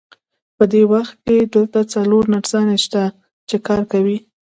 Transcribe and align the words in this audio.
په 0.57 0.63
دې 0.73 0.83
وخت 0.93 1.15
کې 1.25 1.37
دلته 1.55 1.79
څلور 1.93 2.23
نرسانې 2.33 2.77
شته، 2.85 3.03
چې 3.49 3.57
کار 3.67 3.81
کوي. 3.91 4.17